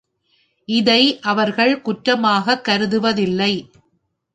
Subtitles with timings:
[0.65, 1.19] இதை
[1.19, 3.69] அவர்கள் குற்றமாகக் கருதுவதில்லை.